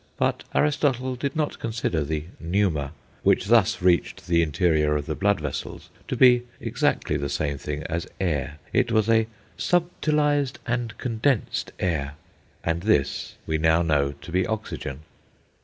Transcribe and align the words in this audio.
But 0.17 0.45
Aristotle 0.55 1.15
did 1.15 1.35
not 1.35 1.59
consider 1.59 2.03
the 2.03 2.23
"pneuma," 2.39 2.93
which 3.21 3.45
thus 3.45 3.83
reached 3.83 4.25
the 4.25 4.41
interior 4.41 4.95
of 4.97 5.05
the 5.05 5.13
blood 5.13 5.39
vessels, 5.39 5.91
to 6.07 6.15
be 6.17 6.41
exactly 6.59 7.17
the 7.17 7.29
same 7.29 7.59
thing 7.59 7.83
as 7.83 8.07
air 8.19 8.57
it 8.73 8.91
was 8.91 9.07
"a 9.07 9.27
subtilized 9.59 10.57
and 10.65 10.97
condensed 10.97 11.71
air." 11.79 12.13
And 12.63 12.81
this 12.81 13.35
we 13.45 13.59
now 13.59 13.83
know 13.83 14.13
to 14.13 14.31
be 14.31 14.43
oxygen. 14.47 15.01